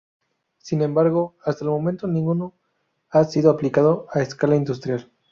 Sin 0.57 0.81
embargo, 0.81 1.35
hasta 1.43 1.63
el 1.63 1.69
momento, 1.69 2.07
ninguno 2.07 2.53
ha 3.11 3.23
sido 3.23 3.51
aplicado 3.51 4.07
a 4.11 4.21
escala 4.21 4.55
industrial. 4.55 5.11